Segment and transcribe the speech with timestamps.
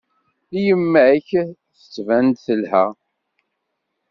[0.63, 1.27] Yemma-k
[1.77, 2.85] tettban-d telha.